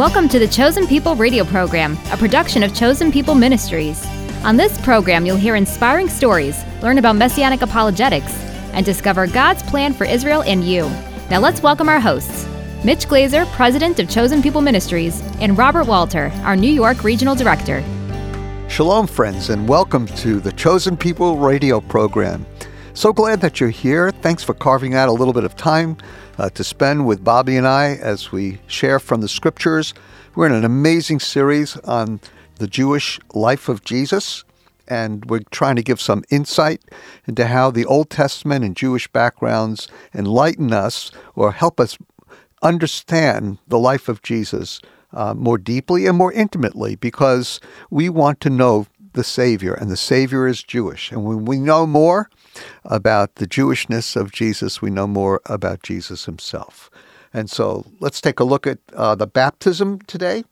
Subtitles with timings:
[0.00, 4.02] Welcome to the Chosen People radio program, a production of Chosen People Ministries.
[4.44, 8.32] On this program, you'll hear inspiring stories, learn about messianic apologetics,
[8.72, 10.88] and discover God's plan for Israel and you.
[11.28, 12.48] Now let's welcome our hosts
[12.82, 17.84] Mitch Glaser, President of Chosen People Ministries, and Robert Walter, our New York Regional Director.
[18.70, 22.46] Shalom, friends, and welcome to the Chosen People radio program.
[22.94, 24.12] So glad that you're here.
[24.12, 25.98] Thanks for carving out a little bit of time
[26.40, 29.92] uh, to spend with Bobby and I as we share from the scriptures.
[30.34, 32.18] We're in an amazing series on
[32.54, 34.42] the Jewish life of Jesus,
[34.88, 36.80] and we're trying to give some insight
[37.26, 41.98] into how the Old Testament and Jewish backgrounds enlighten us or help us
[42.62, 44.80] understand the life of Jesus
[45.12, 47.60] uh, more deeply and more intimately because
[47.90, 51.10] we want to know the Savior, and the Savior is Jewish.
[51.10, 52.30] And when we know more
[52.84, 56.90] about the Jewishness of Jesus, we know more about Jesus himself.
[57.32, 60.44] And so let's take a look at uh, the baptism today.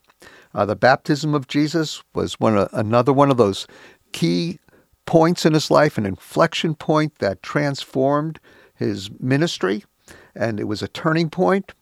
[0.55, 3.67] Uh, the baptism of Jesus was one of, another one of those
[4.13, 4.59] key
[5.07, 8.41] points in his life, an inflection point that transformed
[8.75, 9.85] his ministry,
[10.35, 11.69] and it was a turning point.
[11.69, 11.75] point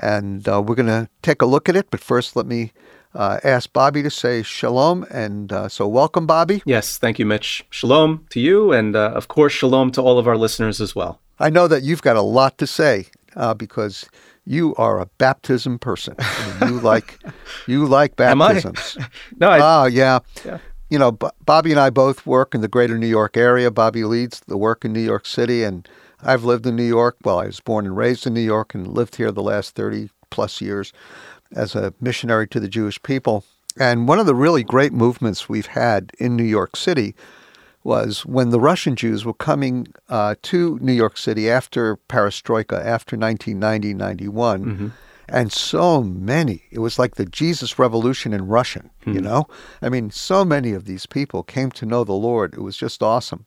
[0.00, 1.90] and uh, we're going to take a look at it.
[1.90, 2.72] But first, let me
[3.14, 5.04] uh, ask Bobby to say shalom.
[5.10, 6.62] And uh, so, welcome, Bobby.
[6.64, 7.64] Yes, thank you, Mitch.
[7.70, 11.20] Shalom to you, and uh, of course, shalom to all of our listeners as well.
[11.38, 13.06] I know that you've got a lot to say
[13.36, 14.08] uh, because
[14.44, 16.14] you are a baptism person.
[16.18, 17.18] I mean, you like
[17.66, 18.96] you like baptisms.
[18.98, 19.08] Am I?
[19.38, 20.20] no, I, oh yeah.
[20.44, 20.58] yeah.
[20.90, 23.70] You know, B- Bobby and I both work in the greater New York area.
[23.70, 25.86] Bobby leads the work in New York City, and
[26.22, 27.18] I've lived in New York.
[27.24, 30.08] Well, I was born and raised in New York and lived here the last 30
[30.30, 30.92] plus years
[31.54, 33.44] as a missionary to the Jewish people.
[33.78, 37.14] And one of the really great movements we've had in New York City
[37.84, 43.16] was when the Russian Jews were coming uh, to New York City after perestroika, after
[43.16, 44.64] 1990 91.
[44.64, 44.88] Mm-hmm.
[45.30, 49.12] And so many, it was like the Jesus Revolution in Russian, mm-hmm.
[49.12, 49.46] you know?
[49.82, 52.54] I mean, so many of these people came to know the Lord.
[52.54, 53.44] It was just awesome.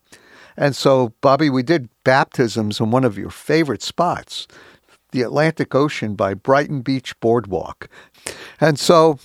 [0.56, 4.47] And so, Bobby, we did baptisms in one of your favorite spots,
[5.11, 7.89] the Atlantic Ocean by Brighton Beach Boardwalk.
[8.59, 9.19] And so,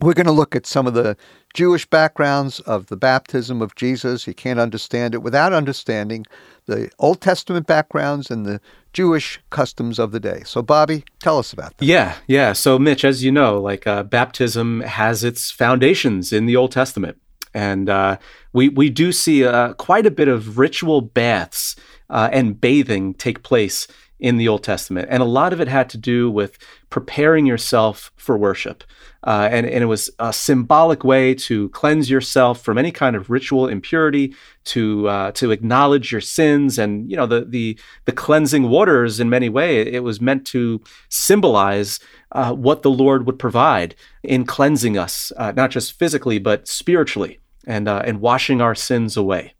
[0.00, 1.16] we're going to look at some of the
[1.54, 4.26] Jewish backgrounds of the baptism of Jesus.
[4.26, 6.26] You can't understand it without understanding
[6.66, 8.60] the Old Testament backgrounds and the
[8.92, 10.42] Jewish customs of the day.
[10.44, 11.84] So, Bobby, tell us about that.
[11.84, 12.52] Yeah, yeah.
[12.52, 17.18] So, Mitch, as you know, like uh, baptism has its foundations in the Old Testament.
[17.54, 18.18] And uh,
[18.52, 21.76] we, we do see uh, quite a bit of ritual baths
[22.10, 23.86] uh, and bathing take place
[24.18, 25.08] in the Old Testament.
[25.10, 26.58] And a lot of it had to do with
[26.88, 28.84] preparing yourself for worship.
[29.26, 33.30] Uh, and, and it was a symbolic way to cleanse yourself from any kind of
[33.30, 38.68] ritual impurity, to uh, to acknowledge your sins, and you know the the the cleansing
[38.68, 39.20] waters.
[39.20, 42.00] In many ways, it was meant to symbolize
[42.32, 47.40] uh, what the Lord would provide in cleansing us, uh, not just physically but spiritually
[47.66, 49.54] and uh, and washing our sins away.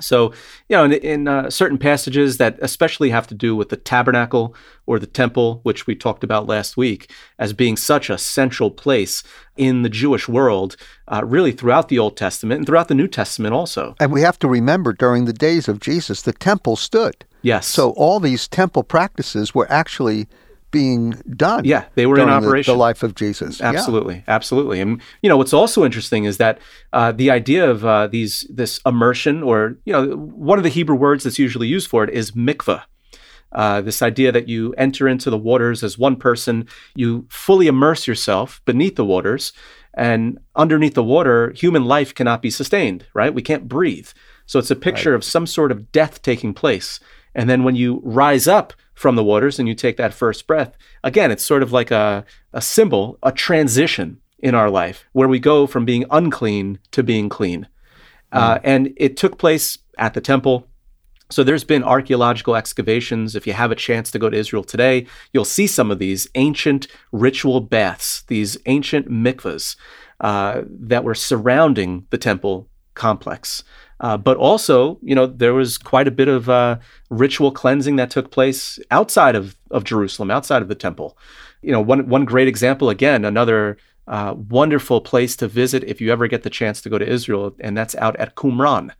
[0.00, 0.32] So,
[0.68, 4.54] you know, in, in uh, certain passages that especially have to do with the tabernacle
[4.86, 9.22] or the temple, which we talked about last week, as being such a central place
[9.56, 10.76] in the Jewish world,
[11.08, 13.94] uh, really throughout the Old Testament and throughout the New Testament also.
[14.00, 17.24] And we have to remember during the days of Jesus, the temple stood.
[17.42, 17.66] Yes.
[17.66, 20.28] So all these temple practices were actually
[20.70, 21.64] being done.
[21.64, 22.72] Yeah, they were in operation.
[22.72, 23.60] The, the, life of Jesus.
[23.60, 24.22] Absolutely, yeah.
[24.28, 24.80] absolutely.
[24.80, 26.58] And you know what's also interesting is that
[26.92, 30.96] uh, the idea of uh, these this immersion, or you know, one of the Hebrew
[30.96, 32.82] words that's usually used for it is mikvah.
[33.52, 38.06] Uh, this idea that you enter into the waters as one person, you fully immerse
[38.06, 39.52] yourself beneath the waters,
[39.94, 43.06] and underneath the water, human life cannot be sustained.
[43.14, 43.34] Right?
[43.34, 44.08] We can't breathe.
[44.46, 45.16] So it's a picture right.
[45.16, 46.98] of some sort of death taking place.
[47.34, 50.76] And then when you rise up from the waters and you take that first breath,
[51.02, 52.22] again, it's sort of like a,
[52.52, 57.30] a symbol, a transition in our life where we go from being unclean to being
[57.30, 57.66] clean.
[58.30, 58.38] Mm.
[58.38, 60.68] Uh, and it took place at the temple.
[61.30, 63.34] So there's been archaeological excavations.
[63.34, 66.28] If you have a chance to go to Israel today, you'll see some of these
[66.34, 69.76] ancient ritual baths, these ancient mikvahs
[70.20, 73.64] uh, that were surrounding the temple complex.
[74.00, 76.78] Uh, but also, you know, there was quite a bit of uh,
[77.10, 81.18] ritual cleansing that took place outside of, of Jerusalem, outside of the temple.
[81.62, 83.76] You know, one one great example, again, another
[84.08, 87.54] uh, wonderful place to visit if you ever get the chance to go to Israel,
[87.60, 88.90] and that's out at Qumran,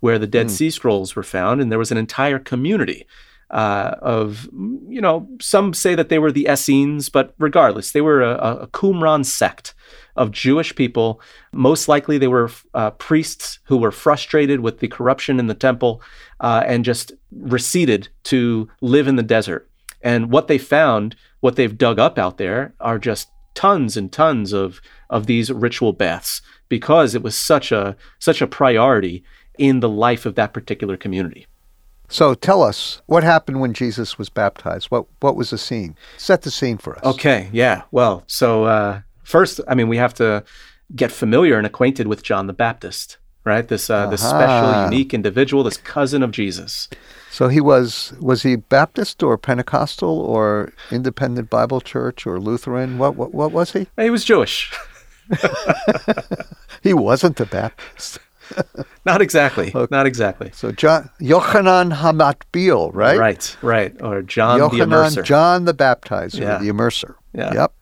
[0.00, 0.50] where the Dead mm.
[0.50, 3.06] Sea Scrolls were found, and there was an entire community
[3.50, 4.48] uh, of,
[4.88, 8.66] you know, some say that they were the Essenes, but regardless, they were a, a
[8.68, 9.74] Qumran sect
[10.16, 11.20] of Jewish people.
[11.52, 16.02] Most likely, they were uh, priests who were frustrated with the corruption in the temple
[16.40, 19.68] uh, and just receded to live in the desert.
[20.02, 24.52] And what they found, what they've dug up out there, are just tons and tons
[24.52, 24.80] of
[25.10, 29.24] of these ritual baths because it was such a such a priority
[29.58, 31.46] in the life of that particular community.
[32.10, 34.88] So tell us what happened when Jesus was baptized.
[34.90, 35.96] What what was the scene?
[36.18, 37.04] Set the scene for us.
[37.04, 37.82] Okay, yeah.
[37.92, 40.44] Well, so uh, first, I mean, we have to
[40.94, 43.66] get familiar and acquainted with John the Baptist, right?
[43.66, 44.10] This uh, uh-huh.
[44.10, 46.88] this special, unique individual, this cousin of Jesus.
[47.30, 52.98] So he was was he Baptist or Pentecostal or Independent Bible Church or Lutheran?
[52.98, 53.86] What what, what was he?
[53.96, 54.72] He was Jewish.
[56.82, 58.18] he wasn't a Baptist.
[59.04, 59.72] Not exactly.
[59.74, 59.88] Okay.
[59.90, 60.50] Not exactly.
[60.52, 63.18] So John Yochanan Hamatbil, right?
[63.18, 64.02] Right, right.
[64.02, 65.24] Or John Yochanan, the Immerser.
[65.24, 66.58] John the Baptizer, yeah.
[66.58, 67.14] the Immerser.
[67.32, 67.54] Yeah.
[67.54, 67.72] Yep.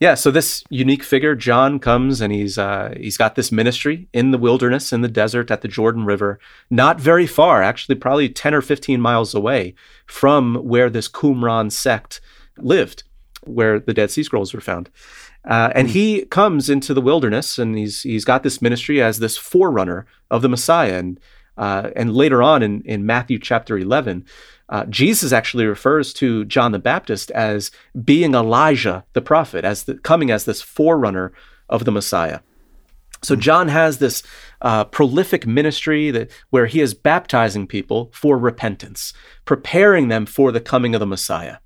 [0.00, 4.30] Yeah, so this unique figure, John, comes and he's uh, he's got this ministry in
[4.30, 6.40] the wilderness, in the desert, at the Jordan River,
[6.70, 9.74] not very far, actually, probably ten or fifteen miles away
[10.06, 12.22] from where this Qumran sect
[12.56, 13.02] lived,
[13.44, 14.88] where the Dead Sea Scrolls were found.
[15.44, 15.92] Uh, and hmm.
[15.92, 20.42] he comes into the wilderness, and he's he's got this ministry as this forerunner of
[20.42, 21.20] the Messiah, and
[21.56, 24.26] uh, and later on in in Matthew chapter eleven,
[24.68, 27.70] uh, Jesus actually refers to John the Baptist as
[28.04, 31.32] being Elijah the prophet, as the, coming as this forerunner
[31.68, 32.40] of the Messiah.
[33.22, 33.40] So hmm.
[33.40, 34.22] John has this
[34.60, 39.14] uh, prolific ministry that where he is baptizing people for repentance,
[39.46, 41.56] preparing them for the coming of the Messiah,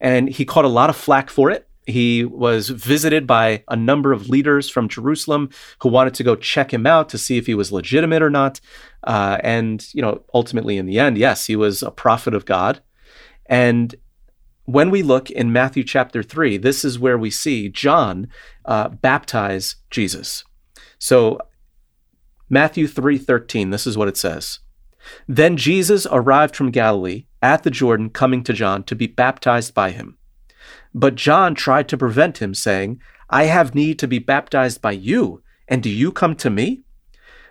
[0.00, 1.68] and he caught a lot of flack for it.
[1.86, 5.50] He was visited by a number of leaders from Jerusalem
[5.80, 8.60] who wanted to go check him out to see if he was legitimate or not.
[9.04, 12.80] Uh, and, you know, ultimately in the end, yes, he was a prophet of God.
[13.46, 13.94] And
[14.64, 18.28] when we look in Matthew chapter 3, this is where we see John
[18.64, 20.44] uh, baptize Jesus.
[20.98, 21.38] So
[22.48, 24.60] Matthew 3:13, this is what it says.
[25.28, 29.90] Then Jesus arrived from Galilee at the Jordan coming to John to be baptized by
[29.90, 30.18] him.
[30.98, 35.42] But John tried to prevent him, saying, I have need to be baptized by you,
[35.68, 36.84] and do you come to me?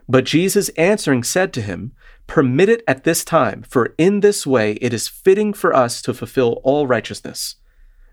[0.09, 1.91] But Jesus answering said to him,
[2.25, 6.13] Permit it at this time, for in this way it is fitting for us to
[6.13, 7.57] fulfill all righteousness.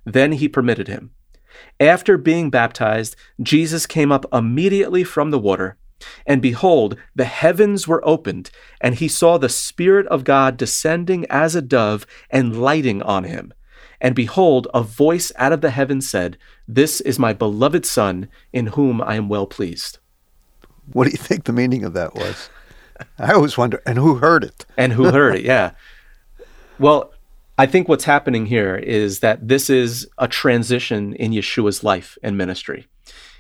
[0.05, 1.13] Then he permitted him.
[1.81, 5.79] After being baptized, Jesus came up immediately from the water.
[6.27, 8.51] And behold, the heavens were opened,
[8.83, 13.55] and he saw the Spirit of God descending as a dove and lighting on him.
[14.03, 18.67] And behold, a voice out of the heavens said, This is my beloved Son, in
[18.67, 19.99] whom I am well pleased.
[20.93, 22.51] What do you think the meaning of that was?
[23.19, 24.67] I always wonder, and who heard it?
[24.77, 25.71] And who heard it, yeah.
[26.81, 27.13] Well,
[27.57, 32.37] I think what's happening here is that this is a transition in Yeshua's life and
[32.37, 32.89] ministry.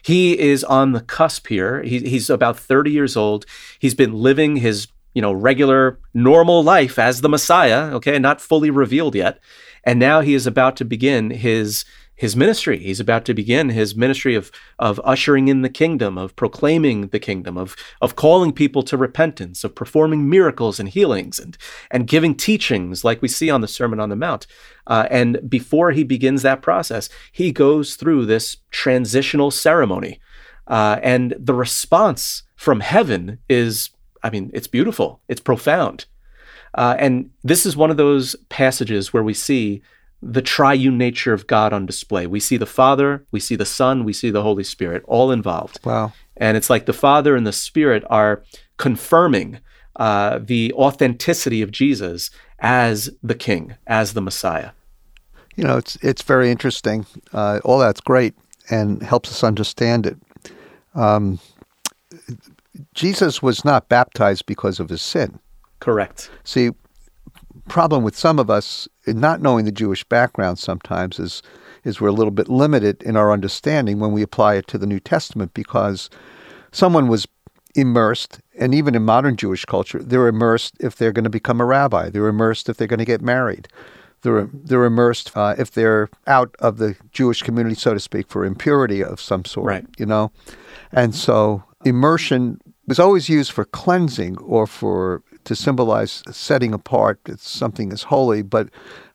[0.05, 1.82] He is on the cusp here.
[1.82, 3.47] He, he's about 30 years old.
[3.81, 8.70] He's been living his, you know, regular, normal life as the Messiah, okay, not fully
[8.70, 9.41] revealed yet.
[9.84, 11.84] And now he is about to begin his
[12.14, 12.79] his ministry.
[12.79, 17.19] He's about to begin his ministry of of ushering in the kingdom, of proclaiming the
[17.19, 21.56] kingdom, of of calling people to repentance, of performing miracles and healings, and
[21.90, 24.46] and giving teachings like we see on the Sermon on the Mount.
[24.87, 30.20] Uh, and before he begins that process, he goes through this transitional ceremony,
[30.67, 33.90] uh, and the response from heaven is,
[34.23, 36.06] I mean, it's beautiful, it's profound.
[36.74, 39.82] Uh, and this is one of those passages where we see
[40.22, 42.26] the triune nature of God on display.
[42.26, 45.81] We see the Father, we see the Son, we see the Holy Spirit all involved.
[45.84, 46.12] Wow.
[46.36, 48.43] And it's like the Father and the Spirit are
[48.76, 49.58] confirming
[49.96, 54.70] uh, the authenticity of Jesus as the King, as the Messiah.
[55.56, 57.05] You know, it's it's very interesting.
[57.32, 58.34] Uh, all that's great
[58.70, 60.17] and helps us understand it.
[60.94, 61.41] Um,
[62.94, 65.38] Jesus was not baptized because of his sin.
[65.82, 66.31] Correct.
[66.44, 66.70] See,
[67.69, 71.43] problem with some of us not knowing the Jewish background sometimes is
[71.82, 74.86] is we're a little bit limited in our understanding when we apply it to the
[74.86, 76.08] New Testament because
[76.70, 77.27] someone was
[77.74, 81.65] immersed, and even in modern Jewish culture, they're immersed if they're going to become a
[81.65, 82.10] rabbi.
[82.10, 83.67] They're immersed if they're going to get married.
[84.20, 88.44] They're they're immersed uh, if they're out of the Jewish community, so to speak, for
[88.44, 89.67] impurity of some sort.
[89.67, 89.86] Right.
[89.98, 90.31] You know,
[90.93, 97.20] and so immersion was always used for cleansing or for to symbolize setting apart.
[97.27, 98.69] It's something as holy, but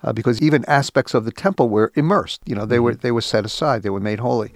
[0.03, 2.83] uh, because even aspects of the temple were immersed, you know, they mm-hmm.
[2.83, 4.51] were they were set aside, they were made holy.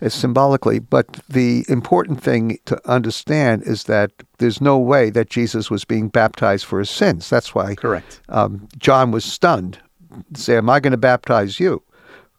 [0.00, 5.70] It's symbolically, but the important thing to understand is that there's no way that Jesus
[5.70, 7.28] was being baptized for his sins.
[7.28, 8.20] That's why correct.
[8.28, 9.78] Um, John was stunned.
[10.34, 11.82] Say, "Am I going to baptize you?"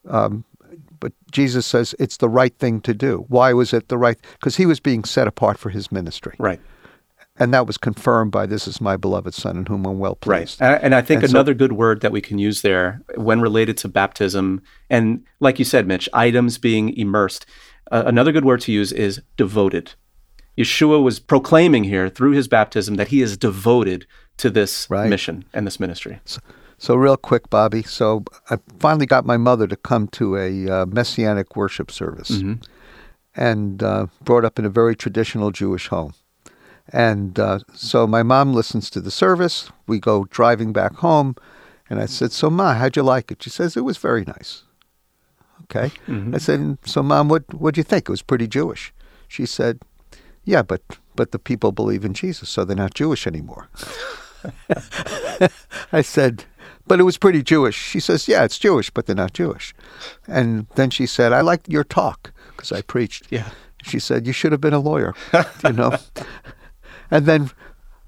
[0.08, 0.46] Um,
[1.02, 3.26] but Jesus says it's the right thing to do.
[3.28, 4.18] Why was it the right?
[4.34, 6.36] Because he was being set apart for his ministry.
[6.40, 6.62] Right
[7.40, 10.60] and that was confirmed by this is my beloved son in whom I'm well pleased.
[10.62, 10.80] Right.
[10.84, 13.78] And I think And so- another good word that we can use there when related
[13.78, 17.46] to baptism, and like you said, Mitch, items being immersed,
[17.92, 19.94] uh, another good word to use is devoted.
[20.58, 24.06] Yeshua was proclaiming here through his baptism that he is devoted
[24.38, 25.10] to this Right.
[25.10, 26.20] mission and this ministry.
[26.78, 27.84] So, real quick, Bobby.
[27.84, 32.64] So, I finally got my mother to come to a uh, messianic worship service Mhm.
[33.36, 36.14] and uh, brought up in a very traditional Jewish home.
[36.92, 39.70] And uh, so, my mom listens to the service.
[39.88, 41.36] We go driving back home.
[41.90, 43.44] And I said, So, Ma, how'd you like it?
[43.44, 44.64] She says, It was very nice.
[45.64, 45.92] Okay.
[46.08, 46.34] Mhm.
[46.34, 48.10] I said, So, Mom, what, what'd you think?
[48.10, 48.94] It was pretty Jewish.
[49.28, 49.80] She said,
[50.44, 50.82] Yeah, but,
[51.16, 53.70] but the people believe in Jesus, so they're not Jewish anymore.
[55.92, 56.46] I said,
[56.88, 57.76] but it was pretty Jewish.
[57.76, 59.74] She says, yeah, it's Jewish, but they're not Jewish.
[60.28, 63.28] And then she said, I liked your talk because I preached.
[63.30, 63.50] Yeah.
[63.84, 65.14] She said, you should have been a lawyer,
[65.64, 65.98] you know.
[67.12, 67.52] And then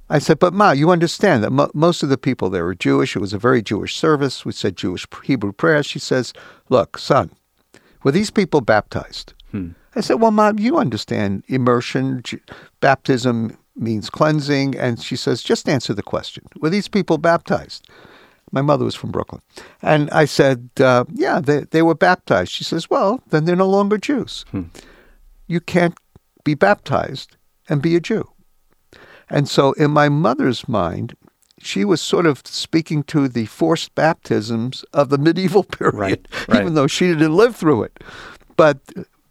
[0.09, 3.15] I said, but Ma, you understand that mo- most of the people there were Jewish.
[3.15, 4.43] It was a very Jewish service.
[4.43, 5.85] We said Jewish Hebrew prayers.
[5.85, 6.33] She says,
[6.67, 7.31] look, son,
[8.03, 9.33] were these people baptized?
[9.51, 9.69] Hmm.
[9.95, 12.39] I said, well, Mom, you understand immersion, J-
[12.81, 14.77] baptism means cleansing.
[14.77, 16.43] And she says, just answer the question.
[16.59, 17.87] Were these people baptized?
[18.51, 19.41] My mother was from Brooklyn.
[19.81, 22.51] And I said, uh, yeah, they, they were baptized.
[22.51, 24.43] She says, well, then they're no longer Jews.
[24.51, 24.63] Hmm.
[25.47, 25.97] You can't
[26.43, 27.37] be baptized
[27.69, 28.29] and be a Jew.
[29.31, 31.15] And so in my mother's mind,
[31.57, 36.61] she was sort of speaking to the forced baptisms of the medieval period, Right, right.
[36.61, 38.03] even though she didn't live through it.
[38.57, 38.79] But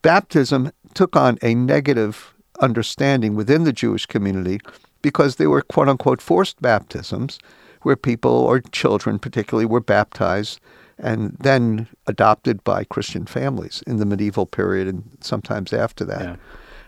[0.03, 4.61] baptism took on a negative understanding within the Jewish community
[5.03, 7.39] because they were quote unquote forced baptisms
[7.83, 10.61] where people or children particularly were baptized
[10.99, 16.23] and then adopted by Christian families in the medieval period and sometimes after that.
[16.23, 16.37] Yeah.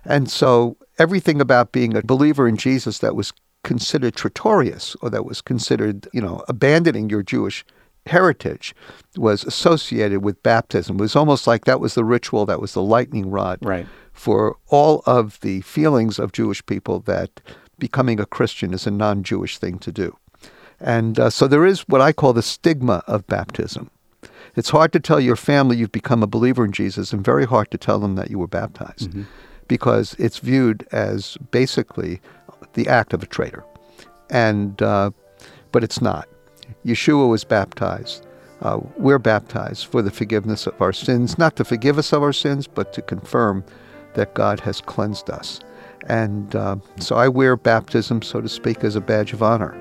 [0.05, 3.33] And so everything about being a believer in Jesus that was
[3.65, 7.65] considered traitorous or that was considered, you know, abandoning your Jewish
[8.07, 8.75] heritage
[9.17, 10.97] was associated with baptism.
[10.97, 13.87] It was almost like that was the ritual, that was the lightning rod Right.
[14.13, 17.41] for all of the feelings of Jewish people that
[17.79, 20.17] becoming a Christian is a non Jewish thing to do.
[20.81, 23.89] And uh, so there is what I call the stigma of baptism.
[24.57, 27.71] It's hard to tell your family you've become a believer in Jesus and very hard
[27.71, 29.15] to tell them that you were baptized
[29.69, 32.21] because it's viewed as basically
[32.75, 33.65] the act of a traitor.
[34.31, 35.11] And, uh,
[35.73, 36.29] but it's not.
[36.85, 38.27] Yeshua was baptized.
[38.63, 42.33] Uh, we're baptized for the forgiveness of our sins, not to forgive us of our
[42.33, 43.65] sins, but to confirm
[44.15, 45.61] that God has cleansed us.
[46.07, 49.77] And uh, so I wear baptism, so to speak, as a badge of honor.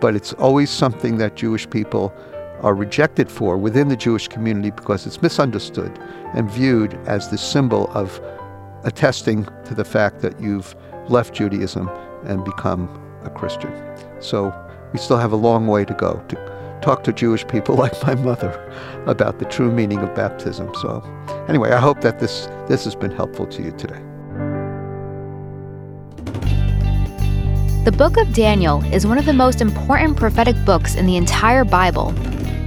[0.00, 2.12] But it's always something that Jewish people
[2.60, 5.96] are rejected for within the Jewish community because it's misunderstood
[6.34, 8.20] and viewed as the symbol of
[8.84, 10.74] attesting to the fact that you've
[11.08, 11.88] left Judaism
[12.24, 12.88] and become
[13.24, 13.72] a Christian.
[14.20, 14.52] So
[14.92, 18.14] we still have a long way to go to talk to Jewish people like my
[18.14, 18.52] mother
[19.06, 20.72] about the true meaning of baptism.
[20.80, 21.02] So
[21.48, 24.02] anyway, I hope that this this has been helpful to you today.
[27.84, 31.64] The book of Daniel is one of the most important prophetic books in the entire
[31.64, 32.12] Bible.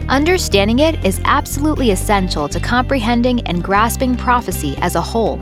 [0.09, 5.37] Understanding it is absolutely essential to comprehending and grasping prophecy as a whole.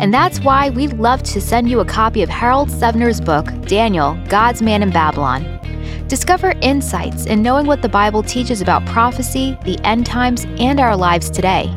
[0.00, 4.16] And that's why we'd love to send you a copy of Harold Sevener's book, Daniel
[4.28, 5.58] God's Man in Babylon.
[6.06, 10.96] Discover insights in knowing what the Bible teaches about prophecy, the end times, and our
[10.96, 11.74] lives today.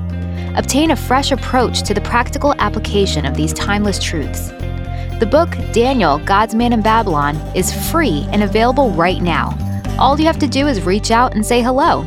[0.55, 4.49] Obtain a fresh approach to the practical application of these timeless truths.
[5.19, 9.57] The book, Daniel, God's Man in Babylon, is free and available right now.
[9.99, 12.05] All you have to do is reach out and say hello.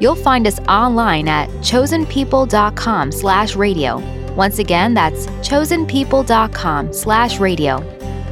[0.00, 4.23] You'll find us online at chosenpeople.com slash radio.
[4.36, 7.80] Once again, that's chosenpeople.com slash radio.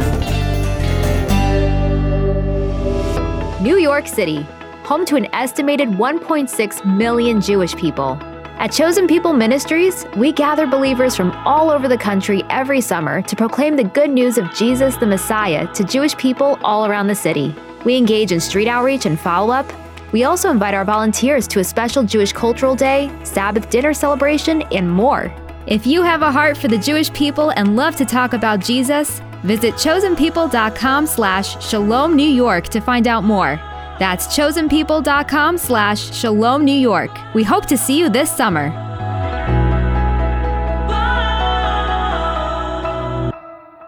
[3.61, 4.43] New York City,
[4.83, 8.17] home to an estimated 1.6 million Jewish people.
[8.57, 13.35] At Chosen People Ministries, we gather believers from all over the country every summer to
[13.35, 17.53] proclaim the good news of Jesus the Messiah to Jewish people all around the city.
[17.83, 19.69] We engage in street outreach and follow up.
[20.13, 24.89] We also invite our volunteers to a special Jewish Cultural Day, Sabbath dinner celebration, and
[24.89, 25.33] more.
[25.67, 29.19] If you have a heart for the Jewish people and love to talk about Jesus,
[29.43, 33.59] visit chosenpeople.com slash shalom New York to find out more.
[33.99, 37.11] That's chosenpeople.com slash shalom New York.
[37.33, 38.69] We hope to see you this summer.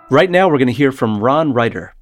[0.10, 1.94] Right now, we're going to hear from Ron Reiter.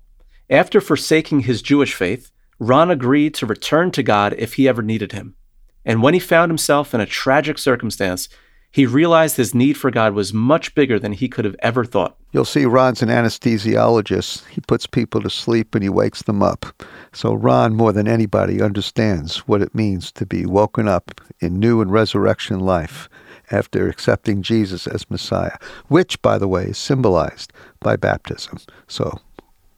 [0.47, 5.11] After forsaking his Jewish faith, Ron agreed to return to God if he ever needed
[5.11, 5.35] him.
[5.83, 8.29] And when he found himself in a tragic circumstance,
[8.75, 12.17] he realized his need for God was much bigger than he could have ever thought.
[12.33, 14.45] You'll see Ron's an anesthesiologist.
[14.49, 16.83] He puts people to sleep and he wakes them up.
[17.13, 21.79] So Ron, more than anybody, understands what it means to be woken up in new
[21.79, 23.07] and resurrection life
[23.49, 28.57] after accepting Jesus as Messiah, which, by the way, is symbolized by baptism.
[28.89, 29.21] So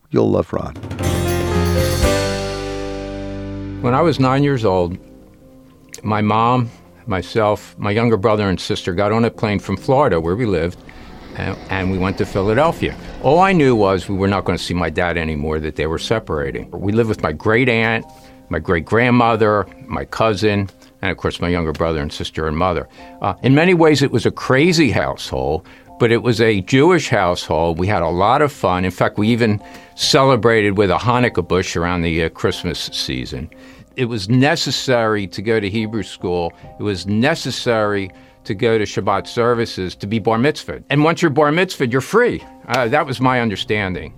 [0.09, 0.73] you'll love Ron.
[3.83, 4.97] When I was nine years old,
[6.01, 6.71] my mom
[7.07, 10.79] myself, my younger brother and sister got on a plane from Florida, where we lived,
[11.35, 12.97] and, and, we went to Philadelphia.
[13.21, 15.87] All I knew was we were not going to see my dad anymore, that they
[15.87, 16.69] were separating.
[16.71, 18.05] We lived with my great aunt,
[18.49, 20.69] my great grandmother, my cousin,
[21.01, 22.87] and of course my younger brother and sister and mother.
[23.21, 25.67] Uh, in many ways, it was a crazy household,
[25.99, 27.77] but it was a Jewish household.
[27.77, 28.85] We had a lot of fun.
[28.85, 29.61] In fact, we even
[29.95, 33.49] celebrated with a Hanukkah bush around the uh, Christmas season
[33.97, 36.53] it was necessary to go to Hebrew school.
[36.79, 38.11] It was necessary
[38.43, 40.83] to go to Shabbat services to be bar mitzvah.
[40.91, 42.45] And once you're bar mitzvah, you're free.
[42.67, 44.13] Uh, that was my understanding.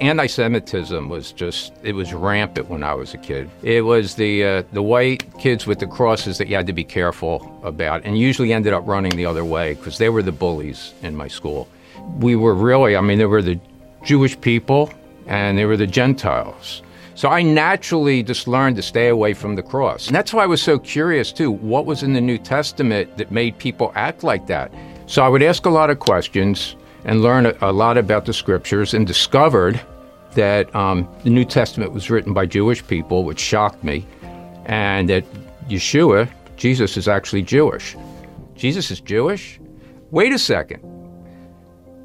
[0.00, 3.50] Anti-Semitism was just, it was rampant when I was a kid.
[3.62, 6.84] It was the, uh, the white kids with the crosses that you had to be
[6.84, 10.92] careful about and usually ended up running the other way because they were the bullies
[11.02, 11.66] in my school.
[12.18, 13.58] We were really, I mean, there were the
[14.04, 14.92] Jewish people
[15.26, 16.82] and they were the Gentiles.
[17.20, 20.06] So I naturally just learned to stay away from the cross.
[20.06, 21.50] And that's why I was so curious, too.
[21.50, 24.72] What was in the New Testament that made people act like that?
[25.04, 28.32] So I would ask a lot of questions and learn a, a lot about the
[28.32, 29.78] scriptures and discovered
[30.32, 34.06] that um, the New Testament was written by Jewish people, which shocked me,
[34.64, 35.26] and that
[35.68, 37.98] Yeshua, Jesus, is actually Jewish.
[38.54, 39.60] Jesus is Jewish?
[40.10, 40.82] Wait a second.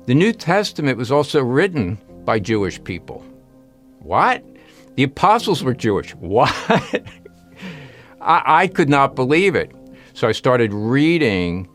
[0.07, 3.23] The New Testament was also written by Jewish people.
[3.99, 4.43] What?
[4.95, 6.15] The apostles were Jewish.
[6.19, 6.53] What?
[8.21, 9.71] I, I, could not believe it.
[10.13, 11.69] So I started reading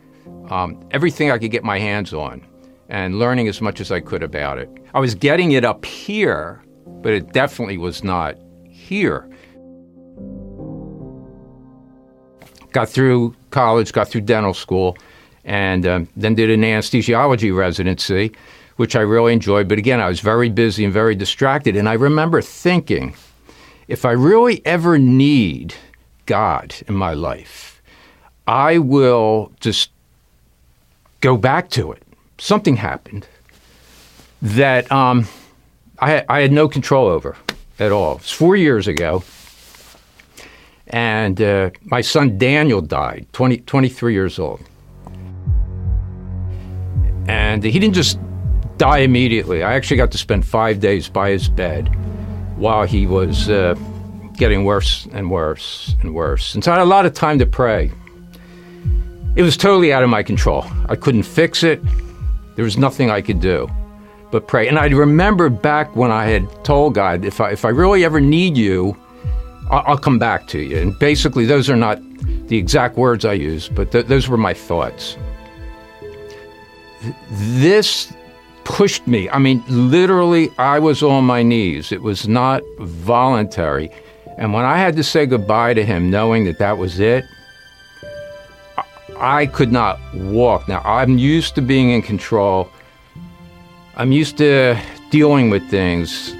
[0.48, 2.44] um, everything I could get my hands on
[2.88, 4.68] and learning as much as I could about it.
[4.92, 8.36] I was getting it up here, but it definitely was not
[8.68, 9.30] here.
[12.72, 14.96] Got through college, got through dental school,
[15.44, 18.32] and um, then did an anesthesiology residency
[18.80, 19.68] which I really enjoyed.
[19.68, 21.76] But again, I was very busy and very distracted.
[21.76, 23.14] And I remember thinking,
[23.88, 25.74] if I really ever need
[26.24, 27.82] God in my life,
[28.46, 29.90] I will just
[31.20, 32.02] go back to it.
[32.38, 33.28] Something happened
[34.40, 35.28] that um,
[35.98, 37.36] I, I, had no control over
[37.78, 38.12] at all.
[38.12, 39.22] It was four years ago.
[40.86, 44.62] And uh, my son Daniel died, 20, 23 years old.
[47.28, 48.18] And he didn't just
[48.80, 49.62] die immediately.
[49.62, 51.94] I actually got to spend five days by his bed
[52.56, 53.74] while he was uh,
[54.38, 56.54] getting worse and worse and worse.
[56.54, 57.92] And so I had a lot of time to pray.
[59.36, 60.64] It was totally out of my control.
[60.88, 61.78] I couldn't fix it.
[62.56, 63.68] There was nothing I could do
[64.30, 64.66] but pray.
[64.66, 68.18] And I remember back when I had told God, if I, if I really ever
[68.18, 68.96] need you,
[69.70, 70.78] I'll, I'll come back to you.
[70.78, 72.00] And basically, those are not
[72.48, 75.18] the exact words I used, but th- those were my thoughts.
[77.30, 78.12] This
[78.70, 79.28] pushed me.
[79.28, 81.90] I mean, literally, I was on my knees.
[81.90, 83.90] It was not voluntary.
[84.38, 87.24] And when I had to say goodbye to him, knowing that that was it,
[89.18, 90.68] I could not walk.
[90.68, 92.70] Now, I'm used to being in control,
[93.96, 94.80] I'm used to
[95.10, 96.32] dealing with things.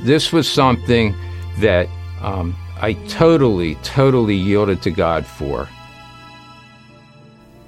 [0.00, 1.14] This was something
[1.60, 1.88] that
[2.20, 5.68] um, I totally, totally yielded to God for.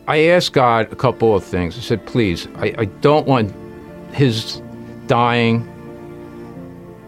[0.09, 1.79] I asked God a couple of things.
[1.79, 3.55] I said, please, I, I don't want
[4.13, 4.63] his
[5.07, 5.67] dying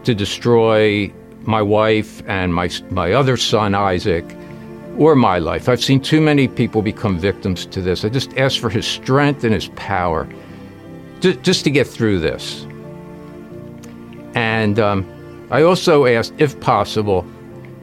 [0.03, 1.11] to destroy
[1.43, 4.25] my wife and my, my other son, Isaac,
[4.97, 5.69] or my life.
[5.69, 8.03] I've seen too many people become victims to this.
[8.03, 10.27] I just ask for his strength and his power
[11.21, 12.65] to, just to get through this.
[14.35, 17.25] And um, I also asked, if possible,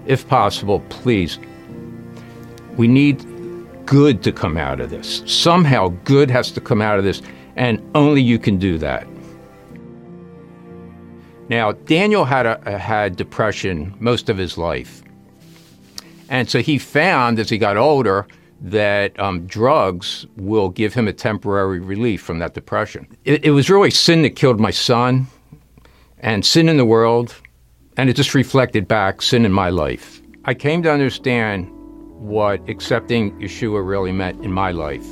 [0.07, 1.39] if possible, please,
[2.77, 3.25] we need
[3.87, 5.23] good to come out of this.
[5.27, 7.23] Somehow, good has to come out of this,
[7.59, 9.07] and only you can do that.
[11.49, 15.03] Now, Daniel had, a, had depression most of his life.
[16.29, 18.27] And so he found as he got older
[18.61, 23.09] that um, drugs will give him a temporary relief from that depression.
[23.25, 25.27] It, it was really sin that killed my son
[26.21, 27.35] and sin in the world,
[27.97, 30.21] and it just reflected back sin in my life.
[30.45, 31.69] I came to understand
[32.21, 35.07] what accepting Yeshua really meant in my life.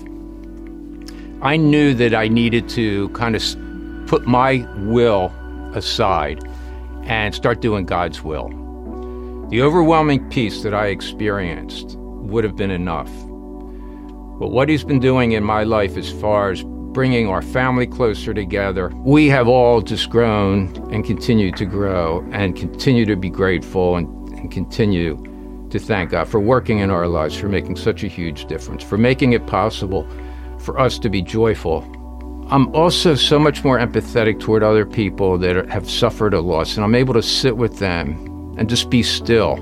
[1.42, 3.42] I knew that I needed to kind of
[4.06, 5.32] put my will
[5.74, 6.42] aside
[7.04, 8.48] and start doing God's will.
[9.50, 13.10] The overwhelming peace that I experienced would have been enough.
[14.38, 18.32] But what He's been doing in my life as far as bringing our family closer
[18.32, 23.96] together, we have all just grown and continue to grow and continue to be grateful
[23.96, 25.22] and, and continue
[25.68, 28.96] to thank God for working in our lives, for making such a huge difference, for
[28.96, 30.08] making it possible
[30.66, 31.80] for us to be joyful.
[32.50, 36.84] I'm also so much more empathetic toward other people that have suffered a loss, and
[36.84, 39.54] I'm able to sit with them and just be still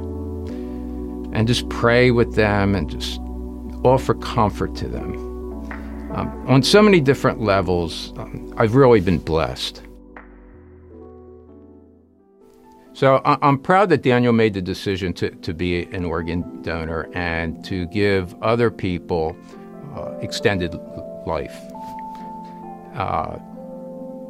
[1.32, 3.20] and just pray with them and just
[3.84, 5.14] offer comfort to them.
[6.14, 9.82] Um, on so many different levels, um, I've really been blessed.
[12.92, 17.64] So I'm proud that Daniel made the decision to, to be an organ donor and
[17.64, 19.36] to give other people
[19.94, 20.74] uh, extended
[21.26, 21.56] life.
[22.94, 23.38] Uh,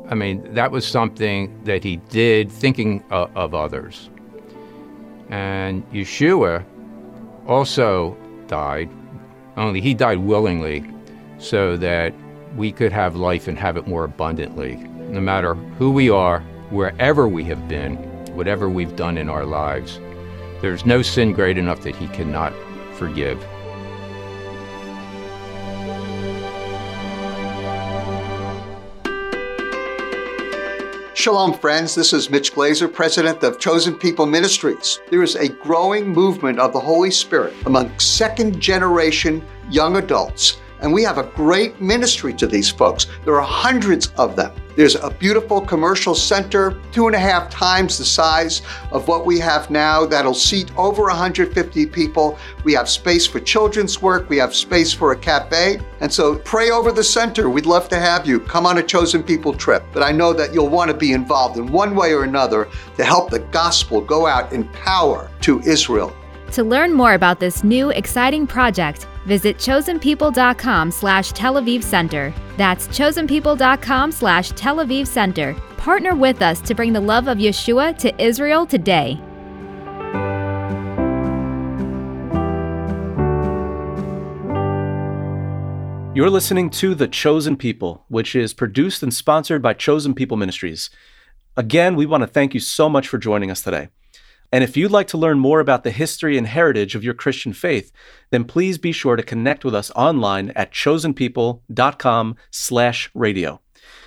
[0.08, 4.10] I mean, that was something that he did thinking of, of others.
[5.30, 6.64] And Yeshua
[7.46, 8.90] also died,
[9.56, 10.84] only he died willingly
[11.38, 12.14] so that
[12.56, 17.26] we could have life and have it more abundantly, no matter who we are, wherever
[17.26, 17.96] we have been
[18.34, 20.00] whatever we've done in our lives.
[20.60, 22.52] There's no sin great enough that He cannot
[22.94, 23.42] forgive.
[31.24, 31.94] Shalom, friends.
[31.94, 35.00] This is Mitch Glaser, president of Chosen People Ministries.
[35.08, 40.92] There is a growing movement of the Holy Spirit among second generation young adults and
[40.92, 43.06] we have a great ministry to these folks.
[43.24, 44.52] There are hundreds of them.
[44.76, 49.38] There's a beautiful commercial center, two and a half times the size of what we
[49.38, 52.38] have now, that'll seat over 150 people.
[52.64, 55.80] We have space for children's work, we have space for a cafe.
[56.00, 57.48] And so pray over the center.
[57.48, 59.84] We'd love to have you come on a chosen people trip.
[59.92, 63.04] But I know that you'll want to be involved in one way or another to
[63.04, 66.14] help the gospel go out in power to Israel.
[66.52, 72.34] To learn more about this new exciting project, Visit chosenpeople.com slash Tel Aviv Center.
[72.56, 75.54] That's chosenpeople.com slash Tel Aviv Center.
[75.76, 79.20] Partner with us to bring the love of Yeshua to Israel today.
[86.14, 90.88] You're listening to The Chosen People, which is produced and sponsored by Chosen People Ministries.
[91.56, 93.88] Again, we want to thank you so much for joining us today.
[94.54, 97.52] And if you'd like to learn more about the history and heritage of your Christian
[97.52, 97.90] faith,
[98.30, 103.60] then please be sure to connect with us online at chosenpeople.com/radio.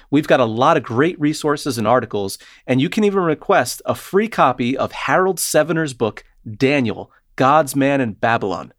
[0.10, 3.94] We've got a lot of great resources and articles, and you can even request a
[3.94, 8.72] free copy of Harold Sevener's book, Daniel, God's Man in Babylon.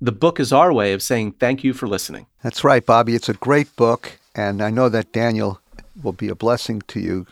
[0.00, 2.28] The book is our way of saying thank you for listening.
[2.42, 3.14] That's right, Bobby.
[3.14, 5.60] It's a great book, and I know that Daniel
[6.02, 7.26] will be a blessing to you.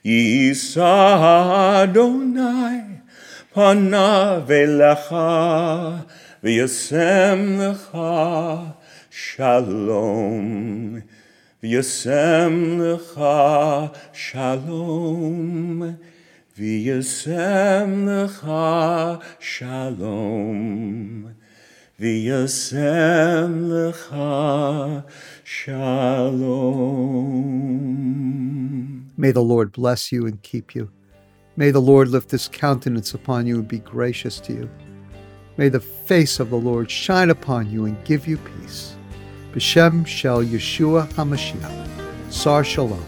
[0.04, 3.02] Yisa Adonai
[3.54, 6.06] panav elecha
[6.44, 8.74] v'yasem lecha
[9.12, 11.04] shalom.
[11.63, 13.21] וישם לך
[14.13, 15.83] שלום,
[16.59, 18.51] וישם לך
[19.41, 21.25] שלום,
[22.01, 24.17] וישם לך
[25.45, 27.05] shalom.
[29.17, 30.91] May the Lord bless you and keep you.
[31.57, 34.71] May the Lord lift his countenance upon you and be gracious to you.
[35.57, 38.97] May the face of the Lord shine upon you and give you peace.
[39.54, 42.32] B'Shem Shel Yeshua HaMashiach.
[42.32, 43.04] Sar Shalom.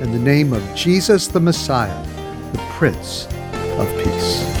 [0.00, 2.06] in the name of Jesus the Messiah,
[2.52, 3.26] the Prince
[3.78, 4.57] of Peace.